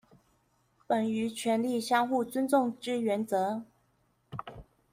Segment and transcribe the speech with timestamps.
[0.87, 3.65] 本於權力相互尊重之原則